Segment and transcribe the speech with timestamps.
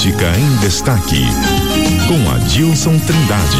[0.00, 1.26] Política em Destaque,
[2.08, 3.58] com Adilson Trindade.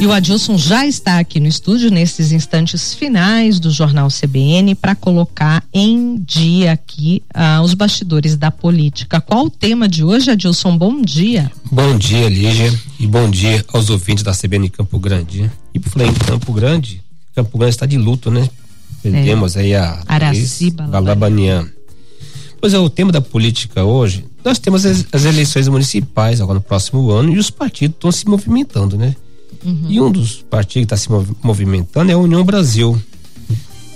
[0.00, 4.94] E o Adilson já está aqui no estúdio nesses instantes finais do jornal CBN para
[4.94, 9.20] colocar em dia aqui ah, os bastidores da política.
[9.20, 10.78] Qual o tema de hoje, Adilson?
[10.78, 11.52] Bom dia.
[11.70, 15.50] Bom dia, Lígia, e bom dia aos ouvintes da CBN Campo Grande.
[15.74, 17.02] E por falar em Campo Grande,
[17.34, 18.48] Campo Grande está de luto, né?
[19.02, 19.60] Perdemos é.
[19.60, 21.68] aí a Araciba Balabanian.
[22.60, 26.64] Pois é, o tema da política hoje, nós temos as, as eleições municipais agora no
[26.64, 29.14] próximo ano e os partidos estão se movimentando, né?
[29.64, 29.86] Uhum.
[29.88, 31.08] E um dos partidos que está se
[31.42, 33.00] movimentando é a União Brasil.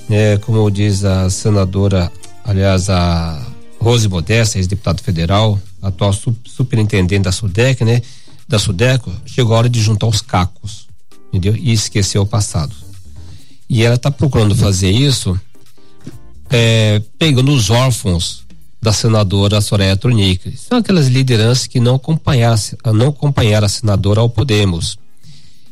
[0.09, 2.11] É, como diz a senadora,
[2.45, 3.45] aliás, a
[3.81, 6.13] Rose Modesta, ex-deputada federal, atual
[6.45, 8.01] superintendente da SUDEC, né?
[8.49, 10.87] Da SUDECO, chegou a hora de juntar os cacos,
[11.29, 11.57] entendeu?
[11.57, 12.75] E esquecer o passado.
[13.69, 15.39] E ela está procurando fazer isso
[16.51, 18.45] é, pegando os órfãos
[18.83, 20.57] da senadora Soraya Tronic.
[20.59, 22.59] São aquelas lideranças que não acompanharam,
[22.93, 24.99] não acompanharam a senadora ao Podemos.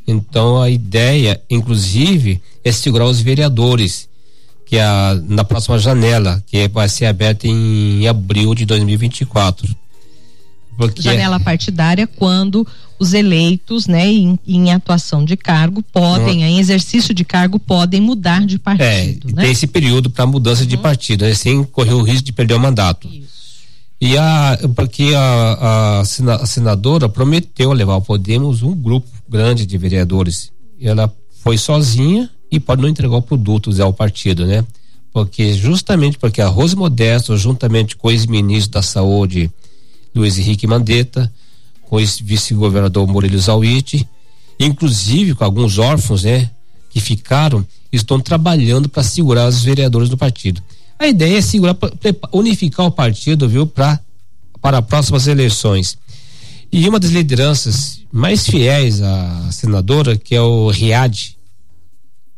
[0.07, 4.09] Então a ideia, inclusive, é segurar os vereadores,
[4.65, 9.69] que é a, na próxima janela, que vai ser aberta em abril de 2024.
[10.81, 12.67] Porque janela partidária quando
[12.99, 18.47] os eleitos, né, em, em atuação de cargo podem, em exercício de cargo podem mudar
[18.47, 19.29] de partido.
[19.29, 19.43] É, né?
[19.43, 20.69] tem esse período para mudança uhum.
[20.69, 23.07] de partido, sem correr o risco de perder o mandato.
[23.09, 23.41] Isso.
[24.01, 29.77] E a, porque a, a, a senadora prometeu levar ao Podemos um grupo grande de
[29.77, 30.51] vereadores.
[30.79, 34.65] E ela foi sozinha e pode não entregar o produto ao partido, né?
[35.13, 39.51] Porque justamente porque a Rose Modesto, juntamente com o ex-ministro da Saúde,
[40.15, 41.33] Luiz Henrique Mandetta,
[41.83, 44.09] com o vice-governador Murilo Zawiti,
[44.59, 46.51] inclusive com alguns órfãos, né,
[46.91, 50.63] que ficaram, estão trabalhando para segurar os vereadores do partido.
[50.99, 51.77] A ideia é segurar,
[52.33, 53.99] unificar o partido, viu, para
[54.61, 55.97] para próximas eleições.
[56.73, 61.37] E uma das lideranças mais fiéis à senadora, que é o Riad,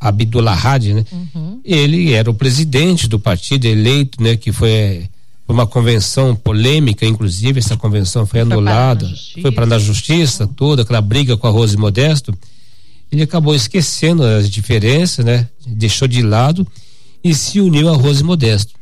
[0.01, 1.05] Abdullah Hadi, né?
[1.13, 1.61] Uhum.
[1.65, 4.37] Ele era o presidente do partido eleito, né?
[4.37, 5.09] Que foi
[5.53, 9.09] uma convenção polêmica, inclusive essa convenção foi, foi anulada,
[9.41, 12.37] foi para a justiça toda, aquela briga com a Rose Modesto.
[13.11, 15.49] Ele acabou esquecendo as diferenças, né?
[15.67, 16.67] Deixou de lado
[17.23, 18.73] e se uniu a Rose Modesto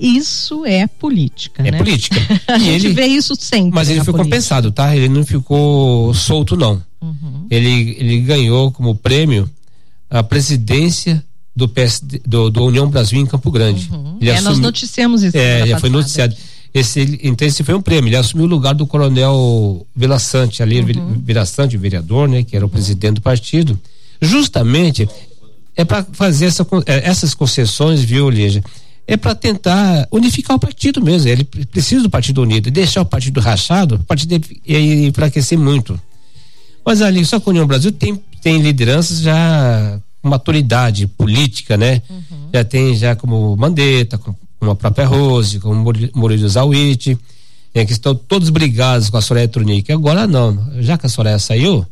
[0.00, 1.62] isso é política.
[1.66, 1.78] É né?
[1.78, 2.16] política.
[2.48, 3.72] a e gente ele, vê isso sempre.
[3.74, 4.24] Mas ele foi política.
[4.24, 4.96] compensado, tá?
[4.96, 6.82] Ele não ficou solto, não.
[7.00, 7.46] Uhum.
[7.50, 9.50] Ele, ele ganhou como prêmio
[10.08, 11.22] a presidência
[11.54, 13.88] do, PSD, do, do União Brasil em Campo Grande.
[13.92, 14.18] Uhum.
[14.20, 15.36] é, nós noticiamos isso.
[15.36, 16.34] É, já foi noticiado.
[16.74, 18.08] Esse, então esse foi um prêmio.
[18.08, 21.20] Ele assumiu o lugar do coronel Vila Sante, ali, uhum.
[21.22, 22.42] Vila Sante, vereador, né?
[22.42, 22.72] Que era o uhum.
[22.72, 23.78] presidente do partido.
[24.20, 25.08] Justamente
[25.76, 28.62] é para fazer essa, é, essas concessões, viu, Lígia?
[29.06, 31.28] é para tentar unificar o partido mesmo.
[31.28, 32.70] Ele precisa do Partido Unido.
[32.70, 36.00] Deixar o partido rachado, o partido ia enfraquecer muito.
[36.84, 42.00] Mas ali, só que a União Brasil tem, tem lideranças já maturidade política, né?
[42.08, 42.48] Uhum.
[42.52, 44.36] Já tem já como Mandetta, como
[44.70, 47.18] a própria Rose, como Murilo Zawiti,
[47.74, 47.84] né?
[47.84, 49.90] que estão todos brigados com a Soraya Trunic.
[49.92, 51.84] Agora não, já que a Soraya saiu,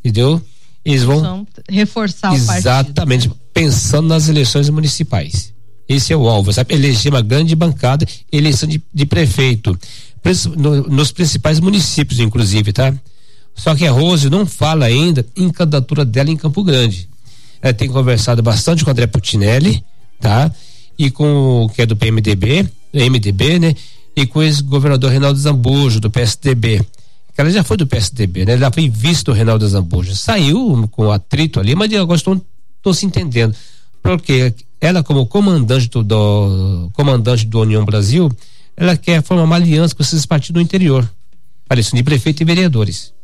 [0.00, 0.40] entendeu?
[0.84, 2.56] Eles vão reforçar o partido.
[2.56, 3.34] Exatamente, né?
[3.52, 5.52] pensando nas eleições municipais.
[5.88, 6.74] Esse é o alvo, sabe?
[6.74, 9.78] Eleger uma grande bancada, eleição de, de prefeito,
[10.56, 12.94] no, nos principais municípios, inclusive, tá?
[13.54, 17.08] Só que a Rose não fala ainda em candidatura dela em Campo Grande.
[17.64, 19.82] Ela tem conversado bastante com o André Putinelli,
[20.20, 20.52] tá?
[20.98, 23.74] E com que é do PMDB, MDB, né?
[24.14, 26.84] E com o ex-governador Reinaldo Zambujo, do PSDB.
[27.34, 28.52] Ela já foi do PSDB, né?
[28.52, 30.14] Ela foi visto o Reinaldo Zambujo.
[30.14, 33.56] Saiu com atrito ali, mas agora estou se entendendo.
[34.02, 38.30] Porque ela como comandante do, do, comandante do União Brasil,
[38.76, 41.10] ela quer formar uma aliança com esses partidos do interior,
[41.66, 43.14] para de prefeito e vereadores.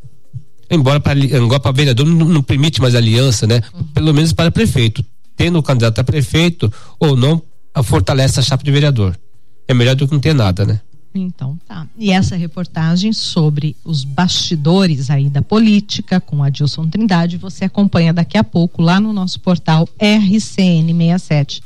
[0.71, 3.61] Embora para vereador não, não, permite mais aliança, né?
[3.93, 5.05] Pelo menos para prefeito,
[5.37, 7.43] tendo o candidato a prefeito ou não,
[7.83, 9.19] fortalece a chapa de vereador.
[9.67, 10.81] É melhor do que não ter nada, né?
[11.13, 11.87] Então tá.
[11.99, 18.13] E essa reportagem sobre os bastidores aí da política com a Dilson Trindade você acompanha
[18.13, 21.63] daqui a pouco lá no nosso portal RCN67.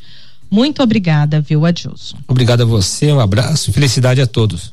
[0.50, 2.16] Muito obrigada, viu, Adilson?
[2.28, 4.72] Obrigado a você, um abraço e felicidade a todos.